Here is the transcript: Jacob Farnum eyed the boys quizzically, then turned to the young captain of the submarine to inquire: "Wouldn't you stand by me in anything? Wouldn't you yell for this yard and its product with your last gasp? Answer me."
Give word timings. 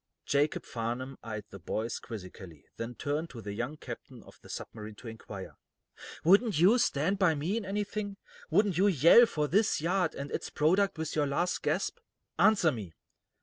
Jacob 0.25 0.65
Farnum 0.65 1.15
eyed 1.21 1.43
the 1.51 1.59
boys 1.59 1.99
quizzically, 1.99 2.65
then 2.77 2.95
turned 2.95 3.29
to 3.29 3.39
the 3.39 3.53
young 3.53 3.77
captain 3.77 4.23
of 4.23 4.39
the 4.41 4.49
submarine 4.49 4.95
to 4.95 5.07
inquire: 5.07 5.57
"Wouldn't 6.23 6.57
you 6.59 6.79
stand 6.79 7.19
by 7.19 7.35
me 7.35 7.55
in 7.55 7.65
anything? 7.65 8.17
Wouldn't 8.49 8.79
you 8.79 8.87
yell 8.87 9.27
for 9.27 9.47
this 9.47 9.79
yard 9.79 10.15
and 10.15 10.31
its 10.31 10.49
product 10.49 10.97
with 10.97 11.15
your 11.15 11.27
last 11.27 11.61
gasp? 11.61 11.99
Answer 12.39 12.71
me." 12.71 12.93